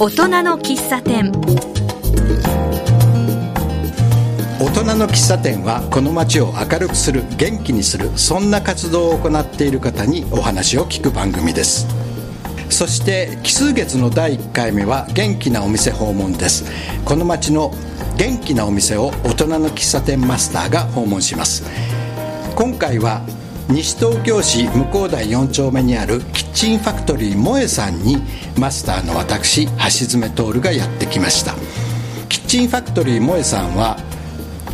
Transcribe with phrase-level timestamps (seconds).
[0.00, 1.32] 大人の喫茶店。
[4.60, 11.88] 大人の喫茶店はこの街を明るくする元気にするそんな活動を行っている方にお話を聞く番組です。
[12.70, 16.64] そして奇数月の第1回目は元気なお店訪問です。
[17.04, 17.72] この街の
[18.16, 21.64] 元気なお店を大人の喫茶店マスターが訪問します。
[22.54, 23.22] 今回は
[23.70, 28.16] 西東京市向こう台4丁目にあるキッチンファクトリー萌えさんに
[28.58, 31.54] マスターの私橋爪徹がやってきました。
[32.30, 33.98] キッチンファクトリー萌えさんは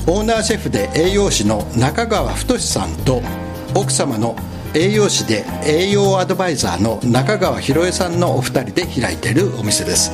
[0.07, 3.21] オーナーシェフで栄養士の中川太さんと
[3.75, 4.37] 奥様の
[4.75, 10.13] 栄養士で栄養アドバイザーの中川博恵さんのお二人で開いているお店です。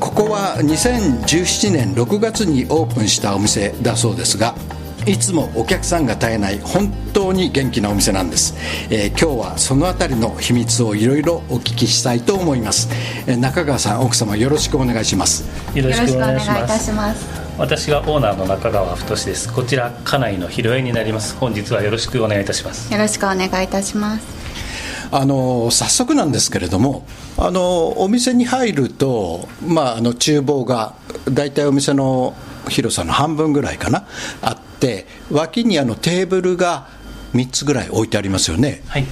[0.00, 4.56] ここは2017年6月にオープンしたお店だそうですが
[5.06, 8.54] いつもお客さんが絶えない本当に元気なお店なんです、
[8.88, 12.88] えー、今日はそのあたりの秘密をいろいろお聞きしたいと思います、
[13.26, 15.44] えー、中川さん奥様よろしくお願いします。
[15.76, 17.26] よろしくお願いいたします。
[17.58, 19.52] 私がオーナーの中川太です。
[19.52, 21.36] こちら家内の広江になります。
[21.36, 22.92] 本日はよろしくお願いいたします。
[22.92, 24.26] よろしくお願いいたします。
[25.10, 27.04] あの早速なんですけれども
[27.36, 30.94] あのお店に入ると、まあ、あの厨房が
[31.30, 32.34] 大体お店の
[32.68, 34.06] 広さの半分ぐらいかな
[34.40, 34.71] あって
[35.30, 36.86] 脇にあのテーブルが
[37.34, 38.82] 3つぐらい置いてありますよね。
[38.88, 39.06] はい。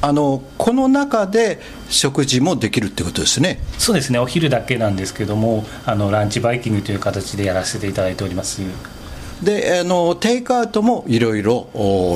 [0.00, 3.60] あのこの中で食事もできるってことですね。
[3.78, 4.18] そうですね。
[4.18, 8.60] お昼だけなんですけどもあのランチバイキングという形でやらせていただいております。
[9.42, 11.68] であのテイクアウトもいろいろ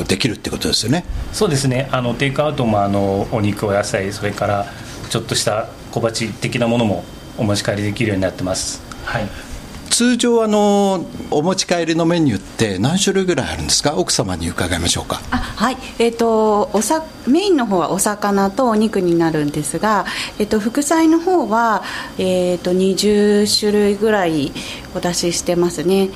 [0.09, 1.05] できるってことですよね。
[1.33, 1.89] そうですね。
[1.93, 4.67] あのテイクアウトもあのお肉お野菜それから
[5.09, 7.05] ちょっとした小鉢的なものも
[7.39, 8.83] お持ち帰りできるようになってます。
[9.05, 9.52] はい
[9.93, 13.95] 通常あのお持ち帰りのメニューって何種類ぐらいあるんですか？
[13.97, 15.21] 奥様に伺いましょうか。
[15.31, 15.77] あはい。
[15.99, 20.07] えっ、ー、とおさメインの方はお魚とお肉になるんですが、
[20.39, 21.83] えっ、ー、と副菜の方は、
[22.17, 24.51] えっ、ー、と20種類ぐらい
[24.95, 26.09] お出ししてますね。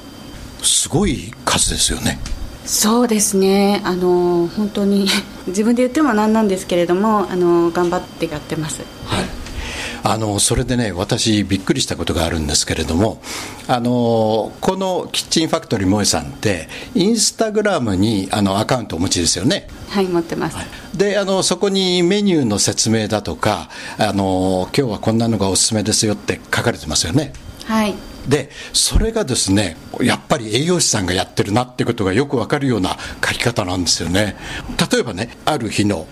[0.63, 2.19] すごい数ですよね。
[2.65, 3.83] そうですね。
[3.85, 5.07] あの本当に
[5.49, 8.83] 自分で言ってもなんなんですけれどもあの頑張ってやってます。
[9.05, 9.36] はい
[10.03, 13.21] あのそれでね私びっくりしたことがあるんですけれども
[13.69, 19.69] あのこのキッチンファクトリー萌えさんってインスタグラムにあのアカウントお持ちですよね。
[19.89, 27.33] はい持ってます、はい、であのそこにメニューの説明だとかあの今日はこんなのがおすすめですよって書かれてますよね。
[27.65, 27.95] はい。
[28.29, 34.37] でそれがですねやっぱり栄養士さんがやってるなってことがよくわかるような書き方なんですよね。
[34.91, 36.07] 例えばねある日の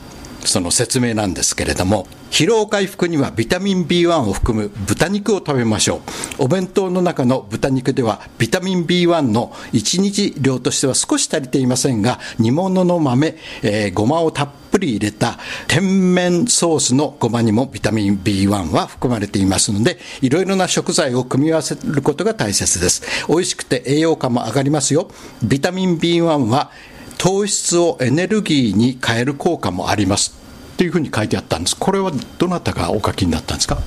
[0.44, 6.00] その説明なんですけれども疲労回復にはビタミン B1 を含む豚肉を食べましょう。
[6.38, 15.38] お弁当の中の豚肉ではビタミン B1 の1日量としては少し足りていませんが煮物の豆、えー、ごまをたっぷり入れた
[15.68, 23.02] 甜麺ソースのごまにもビタミン B1 は含まれていますのでいろいろな食材を組み合わせることが大切です。
[23.28, 25.08] 美味しくて栄養価も上がりますよ。
[25.44, 26.72] ビタミン B1 は
[27.18, 30.34] 糖質をエネルギーに変える効果もあります。
[30.74, 31.76] っていうふうに書いてあったんです。
[31.76, 33.78] これはどなたがお書きになったんですか？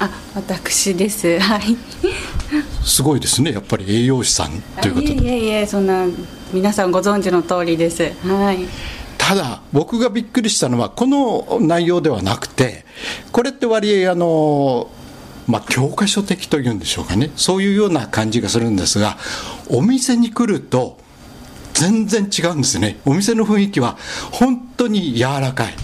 [0.00, 1.38] あ私です。
[1.38, 1.76] はい。
[2.84, 3.52] すごいですね。
[3.52, 5.12] やっぱり栄養士さんということで。
[5.14, 6.06] いえいえそんな
[6.52, 8.12] 皆さんご存知の通りです。
[8.26, 8.66] はい。
[9.16, 12.84] ただ僕がびっくりしたのはこの内容ではなくて
[13.32, 14.90] これって割合あの
[15.46, 17.30] まあ、教科書的というんでしょうかね。
[17.36, 19.18] そういうような感じがするんですが
[19.68, 20.98] お店に来ると
[21.74, 23.00] 全然違うんですね。
[23.04, 23.98] お店の雰囲気は
[24.30, 25.74] 本当に柔らかい。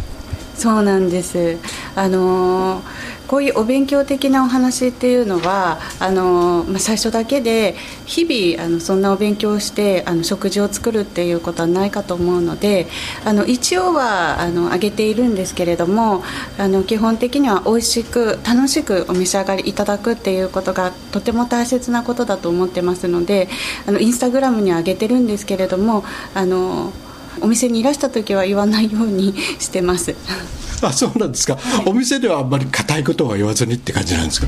[0.60, 1.56] そうなんです。
[1.97, 2.82] あの
[3.26, 12.88] こういうお勉強的なお話っていうのはあの、まあ、最初だけで日々あのそんなお勉強をしてあの食事を作るっていうことはないかと思うので
[13.25, 16.25] あの一応はあのあげているんですけれども
[16.59, 23.49] あの基本的には美味しく楽しくお召し上がりいただくっていうことがとても大切なことだと思ってますので
[23.87, 26.04] あのインスタグラムには上げてるんですけれども
[26.34, 26.93] あの
[27.41, 30.14] お店にいらした時は言わないようにしてます。
[30.82, 34.46] あそうなんですか、はい、お店ではあんまり固いことは言わずにって感じなんですか？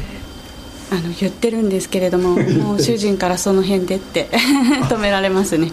[0.90, 4.28] あの言ってるんですけれども もう主人からその辺でって
[4.88, 5.70] 止められますね。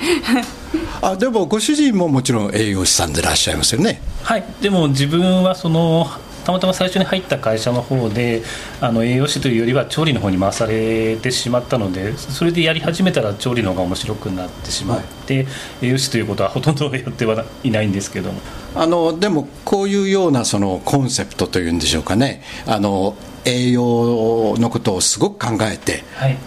[1.01, 4.01] あでもご主人ももちろん栄養士さんでいらっしゃいますよね。
[4.23, 4.43] はい。
[4.61, 6.09] でも自分はその
[6.43, 8.43] たまたま最初に入った会社の方で
[8.81, 15.47] あの栄養士というよりは調理の方に回されてしまったのでそれでやり始めたら調理の方が面白くなってしまって、はい、
[15.83, 18.39] 栄養士ということはほとんどやってはいないんですけども。
[18.75, 22.43] あのでもこういうようなそのコンセプトというんでしょうかね。
[22.67, 23.15] あの
[23.45, 26.03] 栄養のことをすごく考えて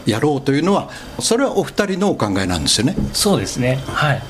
[0.07, 0.91] やろうというのは、
[1.21, 2.95] それはお二人のお考えなんですよね。
[3.13, 3.81] そうですね。
[3.87, 4.23] はい。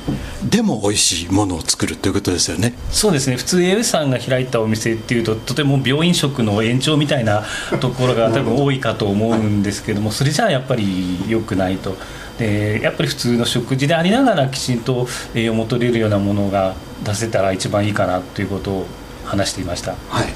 [0.44, 2.74] でも美味しいものを作るということですよね。
[2.90, 3.36] そうですね。
[3.36, 7.44] 普通 AS さんが開いたお店っていうととても病院食の延長みたいな
[7.80, 11.96] ところが 多分多いかと思うんですけどもそれじゃあやっぱり良くないと。
[12.38, 16.74] でやっぱり普通の食事でありながらきちんと栄養も取れるようなものが
[17.04, 18.86] 出せたら一番いいかなということを
[19.24, 20.26] 話していました、はい、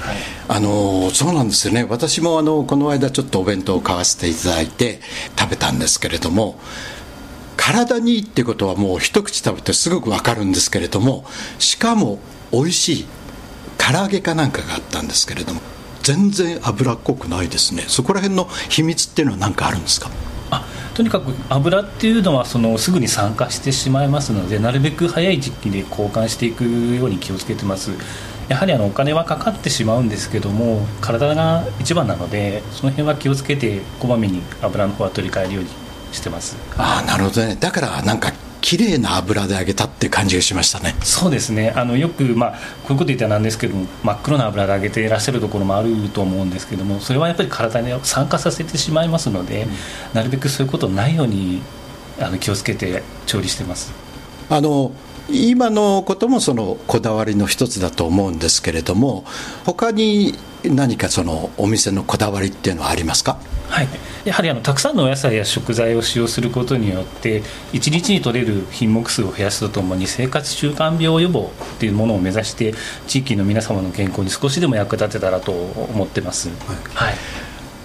[0.49, 1.87] あのそうなんですよね。
[1.88, 5.00] 私もあのこの間ちょっとお弁当を買わせていただいて
[5.38, 6.59] 食べたんですけれども
[7.56, 11.25] 体にいいってことはもう一口食べてすごく分かるんですけれども
[11.59, 12.19] しかも
[12.53, 13.06] 美味しい
[13.79, 15.61] 唐揚げかなんかがあったんですけれども
[16.03, 17.85] 全然脂っこくないですね。
[17.88, 20.09] そこら辺の秘密っていうのは何かあるんですか？
[20.50, 27.91] あとにかく油っていうのはそのすぐに酸化してしまいますのでなるべく早い時期で交換していくように気をつけてます
[28.49, 35.71] やはりあのお金はかかってしまうんですけども体が一番なのでその辺は気をつけてこまめに油の方は取り替えるように
[36.13, 36.57] してます。
[36.77, 37.57] ああなるほどね。
[37.59, 40.95] だからなんか綺麗な油で揚げたって感じがしましたね。
[41.03, 41.73] そうですね。
[41.77, 42.57] あのよく、まあ、こ
[42.91, 49.71] ういうこと言ったらなんですけども真っ黒な油で揚げていらっしゃるところもあると思うんですけどもそれはやっぱり体に酸化させてしまいますので、うん、
[50.15, 51.63] なるべくそういうことないように
[52.21, 53.93] あの気をつけて調理してます。
[54.49, 54.91] あの
[55.28, 59.25] 今のこともそのこだわりの一つだと思うんですけれども
[59.64, 60.34] 他に
[60.64, 63.38] 何かそのお店のこだわりっていうのはありますか？
[63.69, 63.88] はい、
[64.25, 67.43] やはりあのたくさんのお野菜や食材を使用することによって
[67.73, 72.75] 1日に取れる品目数を増やすとともに生活習慣病予防っていうものを目指して
[73.08, 76.58] 地域の皆様の健康に少しでも役立てたらと思ってます、はい、
[76.94, 77.14] はい、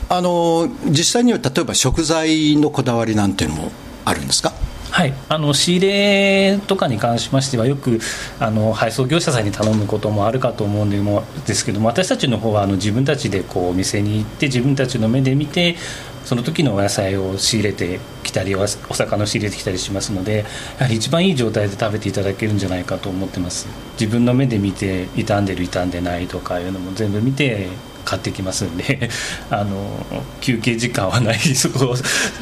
[0.09, 3.71] あの実際には例えば食材のこだわりなんていうのも
[4.05, 4.53] あるんですか？
[4.91, 7.99] はい、あの仕入れとかに関しましてはよく
[8.39, 15.77] あの配送業者さんに頼むこともあるかと思うんでもですけども私たちの方はあの自分たちでこうお店に行って自分たちの目で見て
[16.25, 20.45] その時のお野菜を仕入れてきたりお魚を仕入れてきたりしますので
[20.77, 23.67] やはり一番いい状態で食べていただけるんじゃないかと思ってます。
[23.99, 27.69] 自分の目で見て傷んでる傷んでないとかいうのも全部見て
[28.05, 29.09] 買ってきますんで
[29.49, 30.05] あの
[30.41, 31.95] 休憩時間はないそこを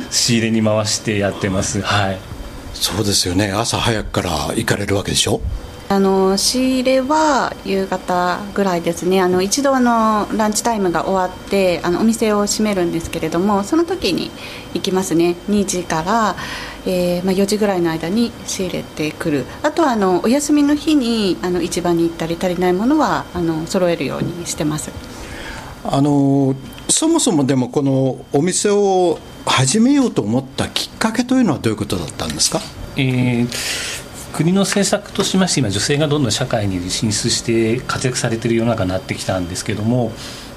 [0.09, 1.81] 仕入れに回してやってます。
[1.81, 2.38] はい。
[2.79, 3.51] そうですよね。
[3.51, 5.41] 朝早くから行かれるわけでしょ？
[5.91, 9.21] あの仕入れは夕方ぐらいですね。
[9.21, 14.29] あの一度あのランチタイムが終わってあのお店を閉めるんですけれどもその時に
[14.75, 15.35] 行きますね。
[15.49, 16.35] 2時から、
[16.85, 19.45] えーまあ、4時ぐらいの間に仕入れてくる。
[19.63, 24.91] あとはあのお休みの日にあの市場に行ったり足りないものはあの揃えるようにしてます。
[25.83, 26.55] あの
[26.87, 29.17] そもそもでもこのお店を
[29.49, 32.61] 始めようと思ったきっかけというのはどういうことだったんですか、
[32.95, 33.47] えー、
[34.33, 40.11] 国の政策としまして今女性がどんどん社会に進出して活躍されている世の中になってきたんですけども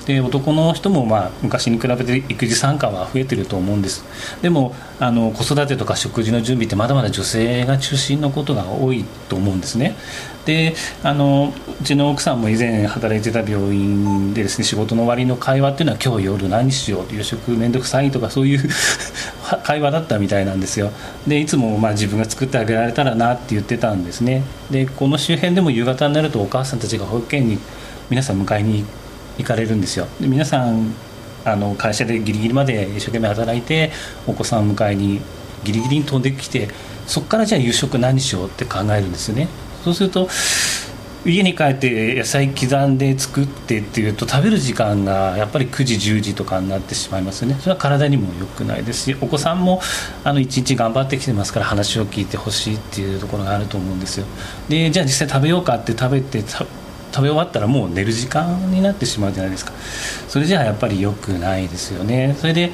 [0.07, 4.05] で男の人もまあ昔に比べて育児参加は増えてると思うんです。
[4.43, 9.97] でもあの子育てとか食事の準備ってまだまだ女性が中心のことが多いと思うんですね。
[10.45, 18.69] であのうちの奥さんも以前働いてた病院でですね仕事の終わりの会話っていうのは今日夜何しよう夕食面倒くさいとかそういう
[19.63, 20.91] 会話だったみたいなんですよ。
[21.27, 24.43] でいつもまあ自分が作ってあげられたらなって言ってたんですね。
[24.71, 27.59] でこの周辺でも夕方になるとお母さんたちが保育園に
[28.11, 28.85] 皆さん迎えに
[29.39, 30.07] 行かれるんですよ。
[30.21, 30.95] で皆さん
[31.45, 33.91] あの会社でギリギリまで一生懸命働いて
[34.27, 35.21] お子さんを迎えに
[35.65, 36.69] ギリギリに飛んできて
[37.07, 39.49] そこからじゃあ夕食何しようって考えるんですよね。
[39.85, 40.29] そうすると
[41.25, 47.57] 家に帰って野菜刻んで作ってっていうと食べる時間がやっぱり9時10時とかになってしまいますよね。
[47.61, 49.81] それは体にも良くないですしお子さんも
[50.25, 54.27] あの1日頑張ってきてますから話を聞いてほしいっていうところがあると思うんですよ。
[54.69, 56.43] でじゃあ実際食べようかって食べて
[57.13, 59.73] 食べ終わったらもう寝る時間になってしまうじゃないですか。
[60.29, 62.35] それじゃあやっぱり良くないですよね。
[62.39, 62.73] それで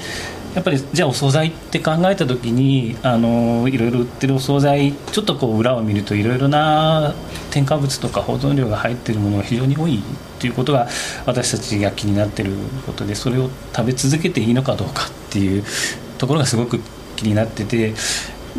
[0.55, 7.15] やっぱりじゃあお惣菜って考えた時にあのいろいろ売ってるお惣菜ちょっとこう裏を見るといろいろな
[7.51, 10.03] 添加物とか保存料が入ってるものが非常に多い
[10.39, 10.89] ということが
[11.27, 12.53] 私たちが気になってる
[12.87, 15.65] ことでそれを食べ続けていいのかどうかっていう
[16.17, 16.81] ところがすごく
[17.17, 17.95] 気になってて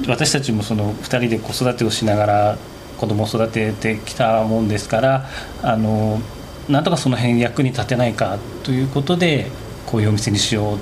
[0.07, 2.57] 私たちもその2人で子育てをしながら
[2.99, 5.29] 子供を育ててきたもんですから
[5.63, 6.19] あの
[6.67, 9.47] なんとかその辺役に立てないかということで
[9.85, 10.79] こういうお店にしよう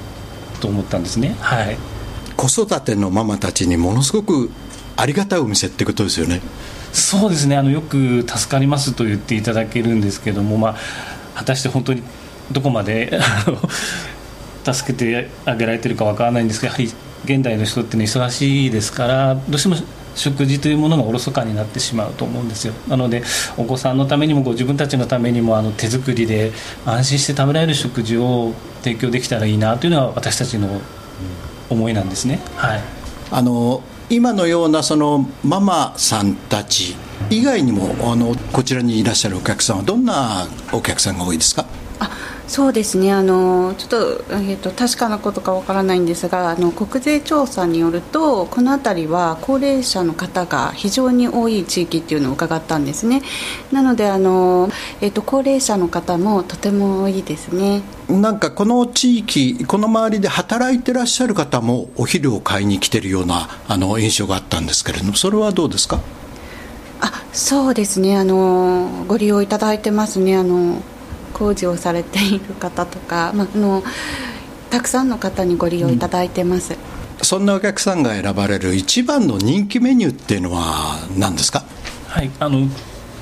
[0.59, 1.35] と思ったんですね。
[1.39, 1.77] はい、
[2.35, 4.49] 子育てのママたちにものすごく
[4.97, 6.41] ありがたいお店ってことですよね。
[6.91, 10.75] そうですねあのよく助かりますと言っていただけるんですけども、まあ、
[11.35, 12.01] 果たして本当に
[12.51, 13.19] どこまで
[14.65, 16.91] 助けてあげられてるかわからないんですがやはり
[17.25, 19.75] 現代の人ってね忙しいですからどうしても
[20.17, 22.73] 食事というものがおろそかになってしまうと思うんですよ。
[22.87, 23.23] なので
[23.55, 26.51] お子さんのためにもご自分たちのためにもあの手作りで
[26.85, 30.81] 安心して食べられる食事を提供できたらいいなというのは私たちの
[31.69, 32.39] 思いなんですね。
[32.55, 32.81] はい、
[33.31, 36.95] あの今のようなそのママさんたち
[37.29, 41.65] 以外にもあのこちらにいらっしゃるお客さんはどんなお客さんが多いですか？
[41.99, 42.09] あ
[42.47, 43.11] そうですね。
[43.11, 53.21] あのちょっと,、えーと、確かなことかわからないんですがあの国税調査によるとこの辺りは高齢者の方が非常に多い地域っていうのを伺ったんですね。
[53.73, 54.69] なのであの、
[55.01, 57.81] えーと、高齢者の方もとても多いですね。
[58.07, 65.99] なんかこの地域この周りで働いてらっしゃる方もお昼を買いに来てるようなあの印象があったんですけれどもそれはどうですか？
[67.01, 68.17] あそうですね。
[68.17, 70.37] あのご利用いただいてますね。
[70.37, 70.81] あの
[71.37, 73.83] 工事をされている方とか、まあ、あの
[74.69, 76.79] たくさんの方にご利用いただいてます、うん、
[77.21, 81.63] そんなお客さんが選ばれる一番の人気メニューっていうのは何ですか？
[82.07, 82.67] はいあの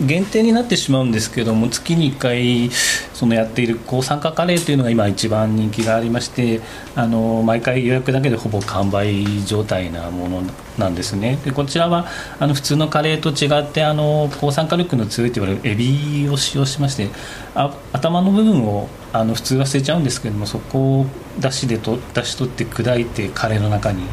[0.02, 2.70] 限定になってしまうんですけども月に1回
[3.14, 6.62] そのやっている抗酸化カレーというのが今一番人気がありまして
[6.96, 10.42] あの毎回予約だけでほぼ完売状態なもの
[10.78, 11.38] なんですね。
[11.46, 12.08] でこちらは
[12.40, 17.10] あの普通のカレーと違ってあの抗酸化力の強いといわれるエビを使用しまして
[17.54, 21.06] あ頭の部分をあの普通は捨てちゃうんですけどもそこを
[21.40, 24.04] だしでとだし取って砕いてカレーの中に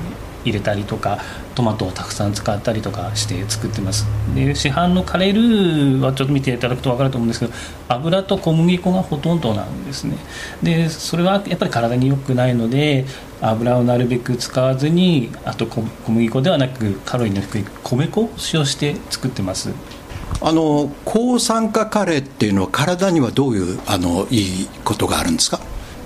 [0.45, 1.19] 入れたりとか
[1.55, 4.07] トマトをたくさん使ったりとかして作ってます。
[4.35, 7.53] で市販のカレールーはちょっと見ていただくと分かると思うんですけど
[7.89, 10.17] 油と小麦粉がほとんどなんですね。
[10.63, 13.05] でそれはやっぱり体に良くないので
[13.41, 19.71] 油をなるべく使わずにあと小麦粉ではなくカロリーの低い米粉を使用して作ってます。
[20.41, 25.61] あの抗酸化カレーっていうのは体にはどういうあのいいことがあるんですか？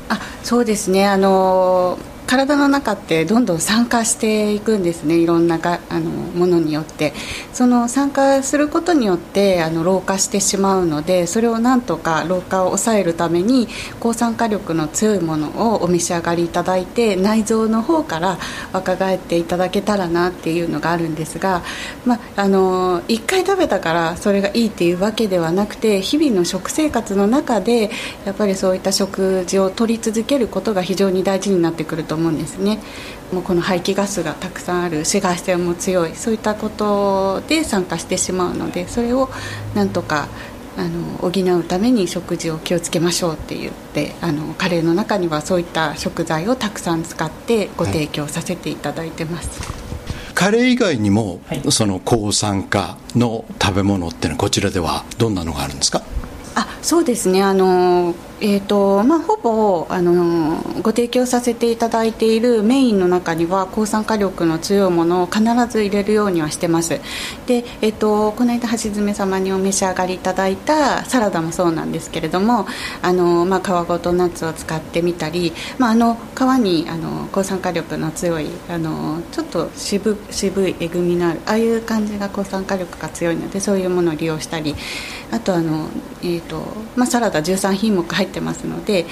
[0.08, 1.06] あそうですね。
[1.06, 5.16] あの体の中ってどんどん酸化していくんですね。
[5.16, 7.12] いろんながあのものによって。
[7.56, 13.68] その酸化することによってあの老化してしまうのでそれをなんとか老化を抑えるために
[13.98, 18.38] 抗酸化力の強いものをお召し上がりいただいて内臓の方から
[18.74, 21.62] 若返っていただけたらなっていうのがあるんですが、
[22.04, 27.90] まあ、の1回食べたからそれがいいっていうわけではなくて日々の食生活の中で
[28.26, 32.80] やっぱりそういった食事を取り続けることが非常に大事になってくると思うんですね。
[33.32, 39.28] もうこの排気ガスがたくさんある紫外線も強いそういったことで酸化してしまうのでそれを
[39.74, 40.28] なんとか
[40.76, 56.02] あの補うために食事を気をつけましょうって言ってあのカレーの中にはそういった食材をたくさん使ってご提供させていただいてます、はい、カレー以外にも、はい、その抗酸化の食べ物っていうのはこちらではどんなのがあるんですか？
[56.54, 57.42] あそうですね。
[57.42, 67.00] あのえーとまあ、ほぼあのご提供させていただいているメインの中には抗酸化力の強いものを必ず入れるようにはしてます。
[67.46, 72.66] で、えーと、この間橋爪様にお召し上がりいただいたサラダもそうなんですけれども
[73.00, 84.74] あの、まあ、皮ごとナッツを使ってみたり、まあ、あの皮にあの抗酸化力の強いあのちょっと渋渋いえぐみのあるああいう感じが抗酸化力が強いのでそういうものを利用したり
[85.30, 85.88] あとあの、
[86.22, 86.62] えーと
[86.96, 89.06] まあ、サラダ13品目入ってますので、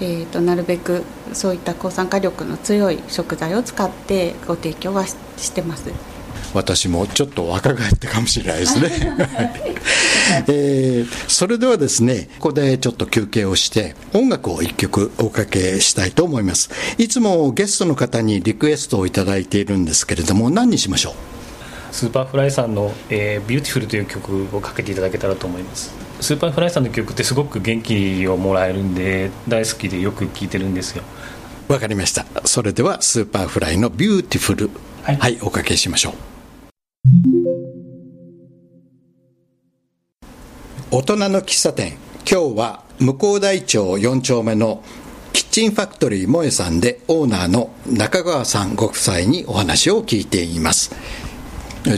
[0.00, 5.16] えーと、なるべくそういった抗酸化力の強い食材を使ってご提供はし
[5.52, 5.90] てます。
[6.52, 8.90] 私もちょっと若返ってかもしれないですね、
[10.48, 16.70] えー、それではですねここでちょっと休憩をして音楽を1曲おかけしたいと思います。
[16.98, 21.14] いつもゲストの方にリクエストを頂いているんですけれども何にしましょう？
[21.94, 31.02] スーパーフライさんの、えー「ビューティフルという曲をかけていただけたらと思いますスーパーフライさんの曲ってすごく元気をもらえるんで大好きでよく聴いてるんですよ。
[31.68, 32.26] わかりました。
[32.44, 34.70] それではスーパーフライの「ビューティフル」
[35.02, 36.14] はい、はい、おかけしましょう。
[40.90, 41.96] 大人の喫茶店。
[42.30, 44.82] 今日は向こう大町4丁目の
[45.32, 50.94] キッチンファクトリー萌えさんでオーナーの中川さんご夫妻にお話を聞いています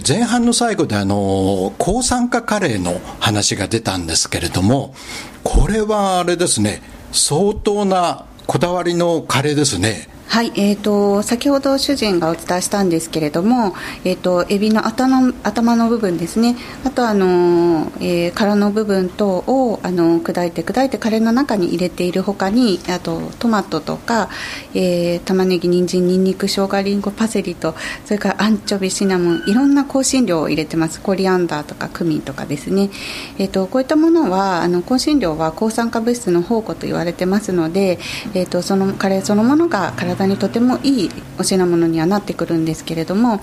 [0.07, 4.95] 前半の最後であの抗酸化カレーの話が出たんですけれども
[5.43, 10.09] これはあれですね相当なこだわりのカレーですね。
[10.33, 16.57] はい、えーと、先ほど主人がお伝えしたんですけれども、えーと、エビの頭頭の部分ですね。
[16.87, 24.31] あとあの、えー、殻の部分等をあの砕いて砕いてカレーの中に入れているほかにあとトマトとか、
[24.73, 27.75] えー、玉ねぎ人参にんにく生姜りんごパセリと
[28.07, 31.03] それからアンチョビシナモンいろんな香辛料を入れてます。
[31.03, 32.89] コリアンダーとかクミンとかですね、
[33.37, 37.99] えーと、こういったものはあの香辛料は抗酸化物質の宝庫と言われてますので、
[38.33, 43.41] えー、とそのカレーそのものが体にとてもいいお品物にはなってくるんですけれども、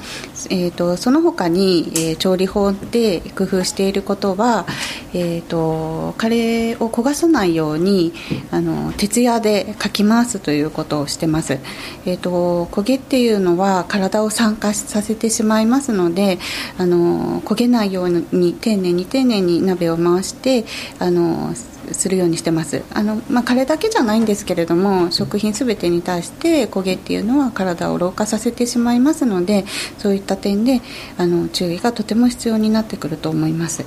[0.50, 4.65] えーと、その他に、えー、調理法で工夫していることは、
[5.13, 8.13] えーと、カレーを焦がさないように
[8.51, 11.59] あの徹夜でかき回すということをしてます、
[12.05, 16.39] えーと、焦げっていうのは体を酸化させてしまいますので
[16.77, 20.65] あの焦げないように丁寧に丁寧に鍋を回して
[21.00, 21.53] あの
[21.93, 22.84] するようにしてます。
[22.93, 29.65] あの、まあ、カレーだけじゃないんですけれども食品すべてに対して焦げっていうのは体を老化させてしまいますので
[29.98, 30.81] そういった点で
[31.17, 33.86] あの注意がとても必要になってくると思います。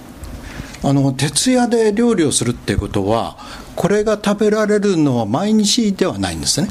[0.84, 3.36] あの徹夜で料理をするっていうことは
[3.76, 6.68] これが食べられるのは毎日ではないんですね。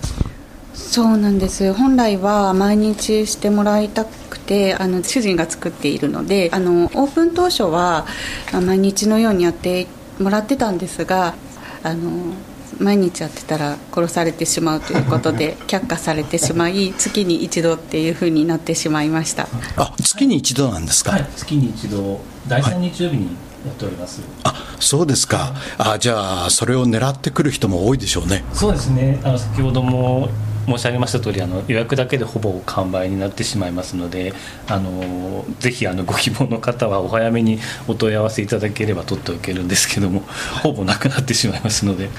[0.74, 1.72] そうなんです。
[1.74, 8.06] 本来は毎日してもらいたくてあの主人が作っているのであのオープン当初は
[8.52, 9.88] 毎日のようにやって
[10.22, 11.36] もらってたんですが
[11.84, 12.34] あの
[12.80, 19.48] 毎日やってたら殺されてしまうということで 却下されてしまい月に一度っていうふうになってしまいました。
[19.78, 23.26] あ月に一度なんですか、はい、月に一度第3日曜日に
[23.66, 25.54] やっております、はい、あそうですか。
[25.78, 28.44] あじゃあそれを狙ってくる人も多いでしょうね。
[28.54, 29.20] そうですね。
[29.24, 30.30] あの先ほども
[30.66, 34.34] 申し上げました通りあり予約だけでほぼ完売になってしまいますので
[34.68, 40.24] あのぜひあのご希望の方はお早めにお問い合わせいただければ取っておけるんですけども、
[40.64, 42.14] ほぼなくなってしまいますので、はい、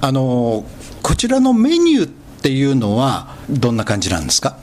[0.00, 0.64] あの
[1.02, 4.56] こちらのメニューっていうのはどんな感じなんですか？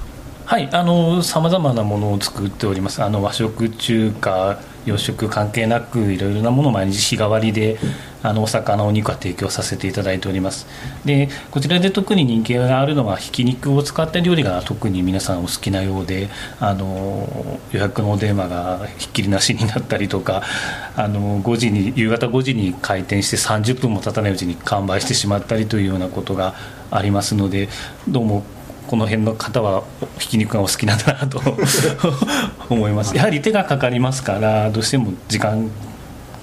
[0.46, 0.70] はい。
[0.72, 3.02] あのさまざまなものを作っております。
[3.04, 7.78] あの和食中華洋食関係なくいろいろなものを毎日日替わりで
[8.24, 10.66] あのお魚お肉は提供させていただいております。
[11.06, 20.42] でこちらで特に人気があるのはひき肉を使った料理が特に皆さんお好きなようであの予約のお電話がひっきりなしになったりとか
[20.96, 26.56] あの5時に夕方5時に開店して30分も経たないうちに完売してしまったりというようなことが
[26.92, 27.68] ありますので
[28.08, 28.44] どうも
[28.88, 29.84] この辺の方は
[30.20, 31.42] ひき肉がお好きなんだなと
[32.70, 33.16] 思います。
[33.16, 35.70] やはり手がかかりますからどうしても時間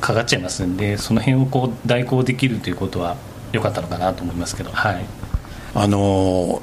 [0.00, 3.16] かかっちゃいますんでその辺をこう代行できるということは
[3.52, 5.04] 良かったのかなと思いますけどはい。
[5.74, 6.62] あの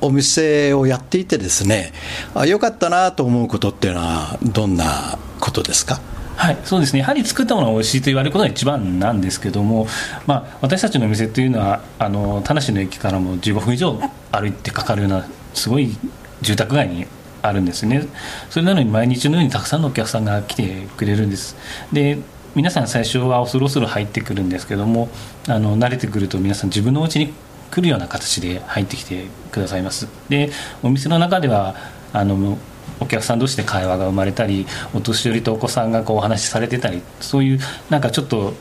[0.00, 1.92] お店をやっていてですね
[2.34, 6.00] あ良かったなと思うことっていうのはどんなことですか？
[6.36, 6.98] はい、そうですね。
[6.98, 9.86] やはり作ったものが美味しいと言われることが一番なんですけども、
[10.26, 13.98] まあ、私たちのお店というのはあの田無の駅からも15分以上
[14.32, 15.96] 歩いてかかるようなすごい
[16.42, 17.06] 住宅街に
[17.40, 18.06] あるんですね。
[18.50, 21.56] それなのに毎日のようにたくさんのお客さんが来てくれるんです。
[21.92, 22.18] で
[22.54, 25.08] 皆さん最初は恐ろ恐ろ入ってくるんですけども
[25.48, 27.34] あの慣れてくると皆さん自分のお家に
[27.72, 30.06] 来るような形で入ってきてくださいます。
[30.28, 30.50] で
[30.82, 31.74] お店の中では
[32.12, 32.56] あの
[33.00, 37.58] お客さん同士で会話が生まれたりお年寄りとお子さんがこうお話しされてたりそういう
[37.90, 38.54] なんかちょっと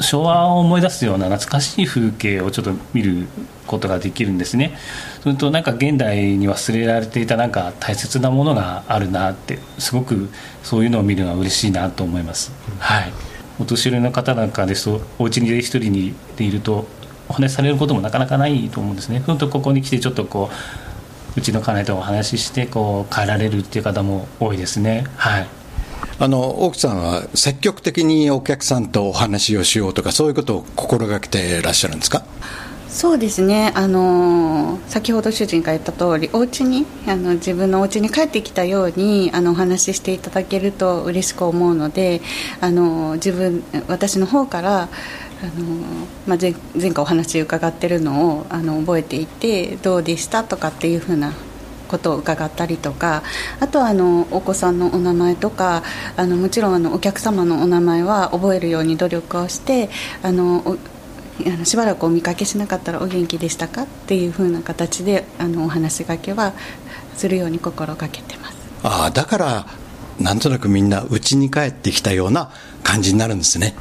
[0.00, 3.26] 昭和を思い出すような懐かしい風景をちょっと見る
[3.66, 4.76] ことができるんですね。
[5.22, 10.30] それとなんか現代に忘れられていたなんか大切なものがあるなってすごく
[10.62, 13.12] そういうのを見るのは嬉しいなと思います、はい。
[13.60, 16.86] お年寄りの方なんかですとお家に一人にでいると
[17.28, 19.22] お話しされることもなかなかないと思うんですね。
[19.24, 20.50] そのとここに来てちょっとこ
[21.36, 25.06] ううちの家内とお話ししてこう帰られるっていう方も多いですね。
[25.16, 25.46] はい
[26.22, 32.22] あの奥さんは積極的にお客さんとお話をしようとかそういうことを心がけてらっしゃるんですか？
[32.88, 42.20] そうですね、あの先ほど主人が言った通りお家にあの自分のお家に帰ってきたようにあのお話ししていただけると嬉しく思うので
[42.60, 44.90] あの自分私の方からあの、
[46.28, 51.32] まあ、前前回お話伺ってるのをあの覚えていてどうでしたとかっていうふうな
[51.92, 53.22] ことを伺ったりとか
[53.60, 55.82] あとはあのお子さんのお名前とか
[56.16, 59.90] あのもちろんあのお客様のお名前は覚えるように努力をして
[60.22, 60.78] あの
[61.46, 66.54] あのしばらくお見かけしなかったらお元気でしたかっていうふうな形であのお話しがけは
[67.14, 68.56] するように心がけてます。
[68.82, 69.66] ああだから
[70.18, 72.50] なんとなくみんな家に帰ってきたような
[72.82, 73.74] 感じになるんですね。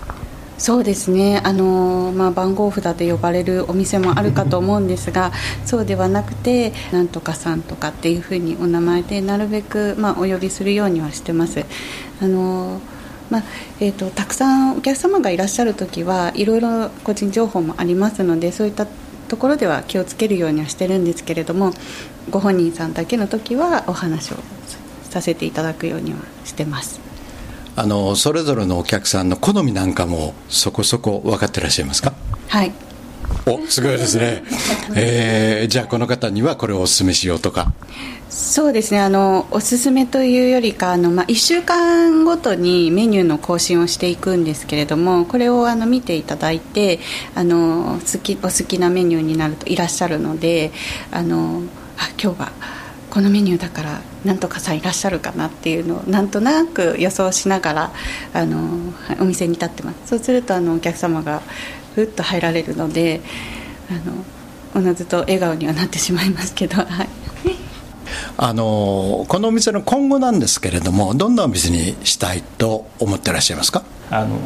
[0.62, 5.32] そうですねあの、まあ、番号札で呼ばれるお店もあるかと思うんですが
[5.66, 11.66] そうではなくてなんとかさんとかっていうふうにお名前でなるべく、まあ、お呼びするようにはしてます
[12.22, 12.80] あの
[13.32, 13.44] まあ
[13.80, 18.86] えーと、たくさんお客様がいらっしゃる時はいろいろ個人情報もありますのでそういった
[19.30, 21.72] ところでは気をつけるようにはしてるんですけれども
[22.30, 24.38] ご本人さんだけの時はお話を
[25.10, 27.11] させていただくようにはしてます。
[27.82, 32.14] あのそれぞれのお客さんの好みなんかもそこそこ分かってらっしゃいますか？
[32.48, 32.72] はい。
[33.48, 34.44] おすごいですね、
[34.94, 37.74] えー、じゃあこの方にはこれをお勧めしようとか。
[38.30, 39.00] そうですね。
[39.00, 47.00] あのおすすめというよりかあの、まあ、1週間ごとにメニューの更新をしていくんですけれどもこれをあの見ていただいて
[47.34, 50.72] あの好きお好きなメニューになるといらっしゃるので
[51.10, 51.64] あの
[51.98, 52.52] あ今日は
[53.10, 57.92] このメニューだからなんとかさんいらっしゃるかなっていうのをなんとなく予想しながら
[58.34, 59.98] あのお店に立ってます。
[60.08, 61.42] そうするとあのお客様が
[61.96, 63.22] ふっと入られるので
[63.90, 64.24] あの
[64.76, 67.10] おのずと笑顔にはなってしまいますけど、はい、
[68.38, 73.84] あのこのお店の今後なんですけれどもどんなお店にしたいと思ってらっしゃいますか？
[74.10, 74.38] あの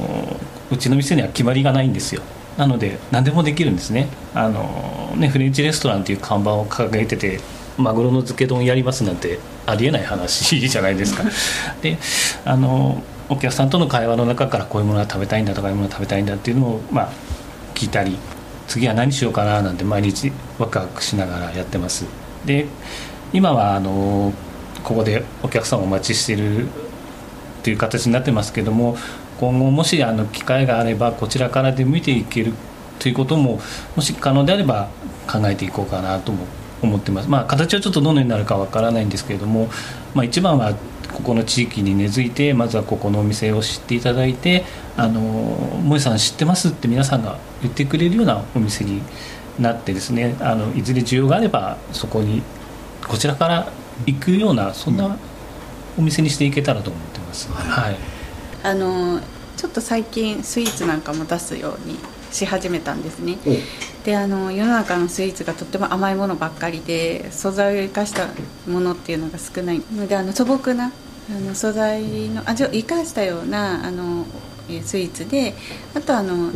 [0.72, 2.22] うちの店には決まりがないんですよ。
[2.58, 4.08] なので何でもできるんですね。
[4.34, 7.40] あのねフレンチレストランという看板を掲げてて
[7.78, 11.24] マグロの漬け丼やりますなんてありえない話じゃないですか。
[11.82, 11.98] で
[12.46, 17.10] あのお客さんとの会話の中からこういうものが食べたいんだとかこういうものが食べたいんだっていうのを、まあ、
[17.74, 18.18] 聞いたり
[18.68, 22.06] 次は何しようかななんて毎日ワクワクしながらやってます。
[22.46, 22.68] で
[23.34, 24.34] 今はあの
[24.84, 26.68] ここでお客さんをお待ちしてる
[27.64, 28.96] という形になってますけども
[29.40, 32.54] 今後もしあの機会があればこちらからで見ていける
[33.00, 33.60] ということも
[33.96, 34.90] もし可能であれば
[35.28, 37.30] 考えていこうかなと思ってます。
[37.30, 39.70] まあ形はちょっとどのようになるかわからないんですけれども、
[40.14, 40.74] まあ、一番は
[41.14, 44.66] ここの地域に根付いてまずはここのお店を知っていただいて
[44.98, 49.02] 「あの萌さん知ってます」って皆さんが言ってくれるようなお店に
[49.60, 52.42] なってですねあのいずれ需要があればそこに
[53.08, 53.72] こちらから
[54.06, 55.18] 行くようなそんな
[55.98, 57.50] お店にしていけたらと思ってます。
[57.52, 57.98] はい、
[58.64, 59.22] あの
[59.56, 61.98] ちょっと最近スイーツなんかも出すように
[62.32, 63.38] し始めたんですね
[64.06, 68.28] であの世の中のスイーツがとっても甘いものばっかりで素材を生かした
[68.72, 69.82] ものっていうのが少ない。
[69.92, 70.92] のであの素朴な
[71.28, 74.28] あの素材の味を生かしたようなあの
[74.84, 75.56] スイーツで
[75.96, 76.52] あとあの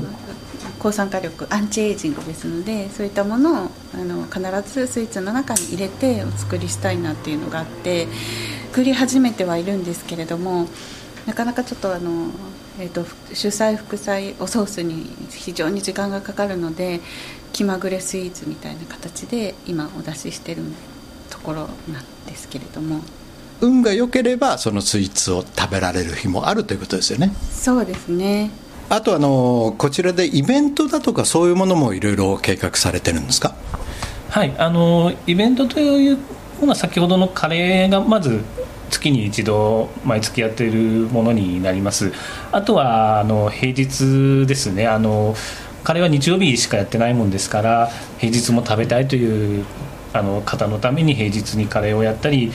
[0.78, 4.40] 抗酸化力アンチエイジングですのでそういったものをあの必
[4.72, 8.08] ずスイーツの中に入れてお作りしたいなっていうのがあって
[8.68, 10.68] 作り始めてはいるんですけれども
[11.26, 12.28] なかなかちょっとあの
[12.80, 17.02] えーと、主菜副菜おソースに非常に時間がかかるので
[17.54, 20.64] 気まぐれスイーツみたいな形で今お出ししてる
[21.30, 23.02] ところなんですけれども。
[23.62, 27.34] 運が良ければそのスイーツを食べられる日もあるということですよね。
[27.52, 28.52] そうですね。
[28.90, 33.54] あとあのこちらでイベントだとかそういうものもいろいろ計画されてるんですか？
[34.30, 36.18] はいあのイベントという
[36.62, 38.42] のは先ほどのカレーがまず
[38.90, 42.14] 月に一度毎月やっているものになります。
[42.52, 44.88] あとはあの平日ですね。
[44.88, 45.36] あの
[45.84, 49.66] カレーは日曜日しかやってないもんですから平日も食べたいという
[50.14, 52.52] あの方のために平日にカレーをやったり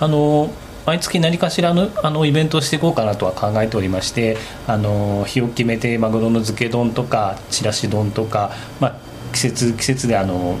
[0.00, 0.50] あの
[0.86, 8.96] 毎月何かしらのあのイベントをしていこうかなとは考えておりましてあの日を決めてマグロの漬け丼とかちらし丼とか、まあ、
[9.32, 10.58] 季節季節であの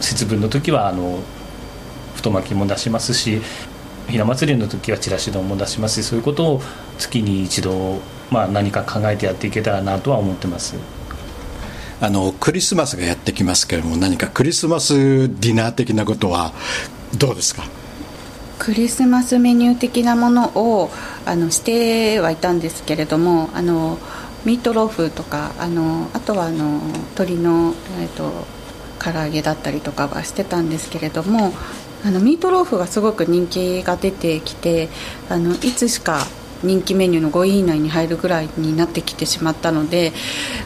[0.00, 1.20] 節分の時はあの
[2.14, 3.40] 太巻きも出しますし
[4.08, 6.62] ひな祭りの時はチラシ丼も出しますしそういうことを
[6.98, 10.74] 月に一度、まあ、何か考えてやっていけたらなとは思ってます。
[12.00, 16.52] あのクリスマスがやってきますけれども何かクリスマスディナー的なことは
[17.16, 17.64] どうですか？
[18.58, 20.90] クリスマスメニュー的なものを
[21.26, 23.98] あのしてはいたんですけれどもあの
[24.44, 26.78] ミートローフとかあのあとはあの
[27.16, 28.46] 鶏の、えっと、
[28.98, 31.52] 唐揚げだったりとかはしてたんですけれども
[32.04, 34.88] あのミートローフがすごく人気が出てきて
[35.30, 36.26] あのいつしか
[36.62, 40.12] 人気メニューの5位以内に入るぐらいになってきてしまったので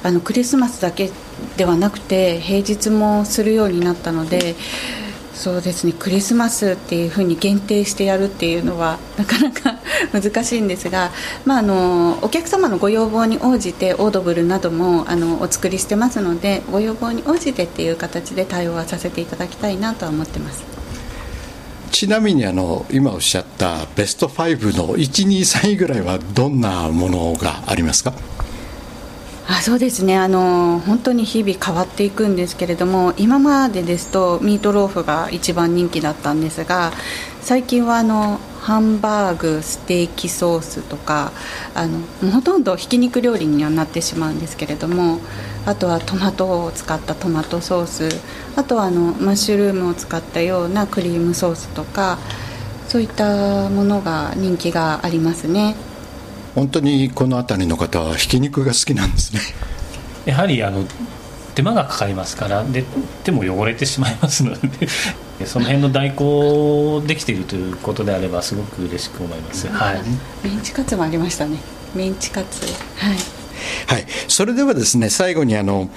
[0.02, 1.10] あのクリスマスだけ
[1.56, 4.56] ではなくて平日もするようになったので
[5.38, 9.78] そうですねクリスマスっていうふうに限定してやるっていうのはなかなか
[10.12, 11.12] 難しいんですが、
[11.44, 20.77] まあ、あのお客様のご要望に応じてオードブルなどもあのお作りしてますのでご要望に応じてっていう形で対応はさせていただきたいなとは思ってます。
[21.90, 28.12] ちなみにあの今おっしゃったベスト5の123位ぐらいはどんなものがありますか？
[29.50, 30.18] あそうですね。
[30.18, 36.92] あの本当に日々変わっていくんですけれども今までですとミートローフが一番人気だったんですが
[37.40, 41.32] 最近はあのハンバーグステーキソースとか
[41.74, 45.18] あのほとんどひき肉料理にはなってしまうんですけれども
[45.64, 48.08] あとはトマトを使ったトマトソース
[48.54, 52.18] あとはあのマッシュルームを使ったようなクリームソースとか
[52.86, 55.87] そういったものが人気がありますね。
[56.58, 59.40] 本当にこの辺りの方はひき肉が好きなんですね。
[60.26, 60.84] やはりあの
[61.54, 62.84] 手間がかかりますからで
[63.22, 64.88] 手も汚れてしまいますので
[65.46, 70.02] その辺の代行できているということであればすごく嬉しく思います、はい、
[70.42, 71.58] メンチカツもありましたね。
[71.94, 72.66] メンチカツ。
[72.96, 73.16] はい、
[73.86, 75.88] はい、それではですね最後にあの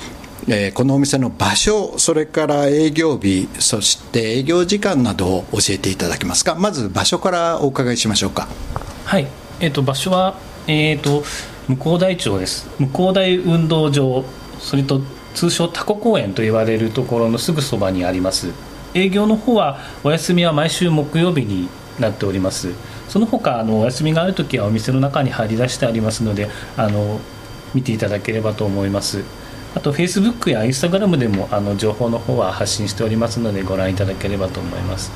[0.47, 6.56] えー、このお店の場所それから営業日そして営業時間などを教えていただけますか。
[6.56, 8.47] まず場所からお伺いしましょうか。
[9.06, 9.28] はい、
[9.60, 10.36] えーと、場所は、
[10.67, 11.24] えーと、
[11.76, 12.69] 向台町です。
[12.91, 14.24] 向台運動場。
[14.60, 15.02] それと
[15.34, 18.52] 通称タコ公園と言われるところのすぐそばにあります。
[18.93, 21.69] 営業の方はお休みは毎週木曜日に
[22.00, 22.69] なっております。
[23.10, 27.19] その他あのお休みがある時はお店の中に入り出してありますのであの
[27.74, 29.24] 見ていただければと思います。
[29.74, 35.12] あと Facebook や Instagram でもあの情報の方は発信しておりますのでご覧いただければと思います。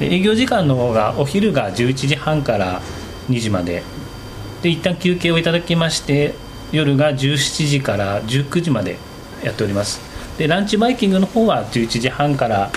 [0.00, 2.82] 営業時間の方がお昼が11時半から
[3.30, 3.82] 2時まで。
[4.66, 6.34] で一旦休憩をいただきまして
[6.72, 8.98] 夜が17時から19時まで
[9.44, 10.00] やっております。
[10.38, 12.72] でランチバイキングの方は11時半から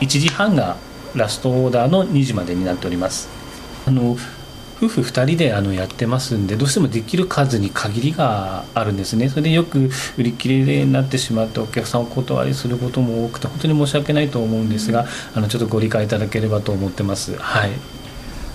[0.00, 0.78] 1時半が
[1.14, 3.28] ラストオーダーの2時までになっております。
[3.86, 4.12] あの
[4.78, 9.28] 夫婦2人であのやってますんでどうしてもできる数に限りがあるんですね。
[9.28, 15.04] それでよく売り切れになってしまってお客さんをお断りすることも多くて本当に申し訳ないと思うんですが
[15.34, 17.36] あのちょっとご理解いただければと思ってます。
[17.36, 17.72] はい。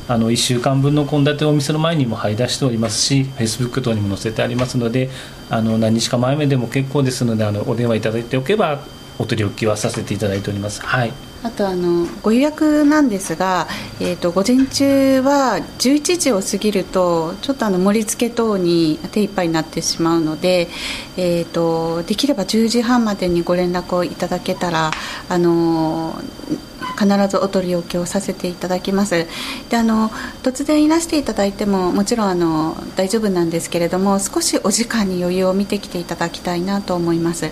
[0.09, 5.09] あの1週間分の献立をお店の前にも貼り出しておりますし Facebook 等にも載せてありますので
[5.51, 8.79] あの何日か前目でも結構ですのであのお電話いただいておけば
[9.19, 10.81] お取り置きはさせていただいております。
[10.81, 11.11] はい。
[11.43, 13.67] あとあのご予約なんですが、
[14.01, 20.67] えーと、午前中は11時を過ぎるとちょっとあの盛り付け等に手一杯になってしまうので、
[21.15, 24.91] えーとできれば10時半までにご連絡をいただけたら
[25.29, 26.21] あの
[26.99, 29.25] 必ずお取り置きをさせていただきます。
[29.69, 30.09] であの
[30.43, 37.51] 突然いらしていただいてももちろんあの大丈夫なんですけれども少しお時間に余裕を見てきていただきたいなと思います。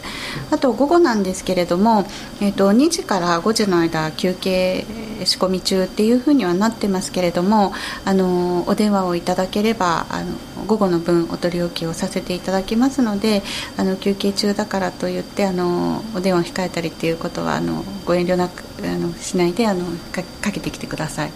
[0.52, 2.06] あと午後なんですけれども、
[2.42, 4.86] えーと、2時から5時の間休憩
[5.26, 7.74] 仕込み中っていうふうにはなってますけれども
[8.06, 10.34] あのお電話をいただければあの
[10.68, 13.42] 午後の分お取り置きをさせていただきますので
[13.78, 21.32] あの休憩中だからといってあのお電話を控えたりっていうことはあのご遠慮なくあのしないであのかかけてきてください。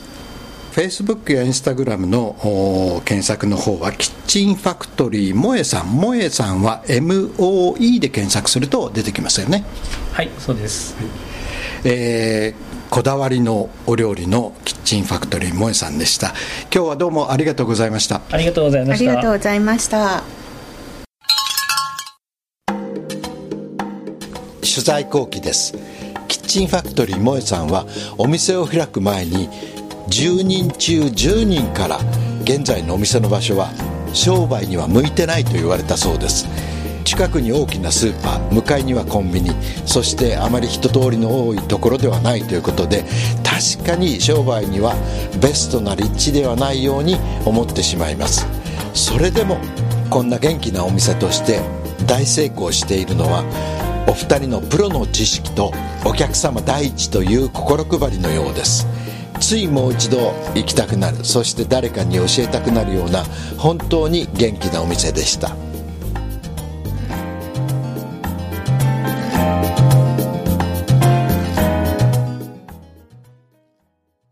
[0.71, 5.99] フェイスブックやインスタグラムの検索の方はキッチンファクトリー萌えさん。
[5.99, 9.65] 萌えさんは MOE で検索すると出てきますよね。
[10.13, 10.95] はいそうです、
[11.83, 16.33] えー、こだわりのお料理のキッチンファクトリー萌えさんでした。
[16.73, 18.21] 今日はどうもありがとうございました。
[18.31, 19.11] ありがとうございました。
[19.11, 20.23] ありがとうございました。
[24.73, 25.75] 取材後期です
[26.31, 27.85] キッチンファクトリー萌えさんは
[28.17, 29.49] お店を開く前に
[30.07, 31.99] 10人中10人から
[32.43, 33.69] 現在のお店の場所は
[34.13, 36.47] 商売には向いてないと言われたそうです。
[37.03, 39.51] 近くに大きなスーパー向かいにはコンビニ
[39.85, 43.03] そしてあまり人通りの多いところではないということで
[43.43, 44.95] 確かに商売には
[45.41, 48.47] ベストな立地ではないように思ってしまいます。
[48.93, 49.57] それでも
[50.09, 51.59] こんな元気なお店として
[52.07, 53.43] 大成功しているのは
[54.07, 58.87] お二人のプロの知識とお客様第一という心配りのようです。
[59.39, 61.23] ついもう一度行きたくなる。
[61.23, 63.23] そして誰かに教えたくなるような
[63.57, 65.55] 本当に元気なお店でした。